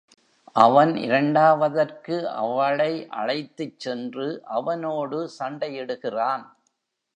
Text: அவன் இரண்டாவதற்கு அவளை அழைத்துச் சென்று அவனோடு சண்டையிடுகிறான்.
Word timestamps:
அவன் 0.55 0.95
இரண்டாவதற்கு 0.97 2.29
அவளை 2.29 3.07
அழைத்துச் 3.09 3.79
சென்று 3.79 4.27
அவனோடு 4.51 5.29
சண்டையிடுகிறான். 5.39 6.45